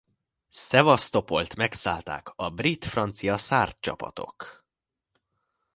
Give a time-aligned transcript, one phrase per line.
[0.49, 4.65] Szevasztopolt megszállták brit–francia–szárd csapatok.